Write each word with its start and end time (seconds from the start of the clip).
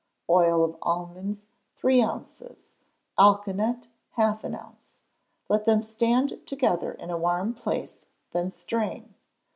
Oil 0.31 0.63
of 0.63 0.77
almonds, 0.81 1.45
three 1.75 2.01
ounces; 2.01 2.69
alkanet, 3.19 3.87
half 4.13 4.43
an 4.43 4.55
ounce. 4.55 5.03
Let 5.47 5.65
them 5.65 5.83
stand 5.83 6.39
together 6.47 6.93
in 6.93 7.11
a 7.11 7.19
warm 7.19 7.53
place, 7.53 8.03
then 8.31 8.49
strain. 8.49 9.13